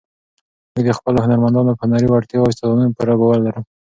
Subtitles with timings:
[0.73, 3.61] موږ د خپلو هنرمندانو په هنري وړتیاوو او استعدادونو پوره باور لرو.